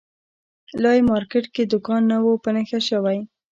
لا 0.81 0.91
یې 0.97 1.01
مارکېټ 1.11 1.45
کې 1.53 1.63
دوکان 1.71 2.01
نه 2.11 2.17
وو 2.23 2.33
په 2.43 2.49
نښه 2.55 2.79
شوی. 2.89 3.19